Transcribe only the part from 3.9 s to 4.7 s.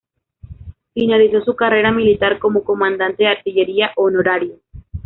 honorario.